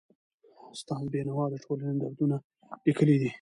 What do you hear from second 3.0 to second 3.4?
دي.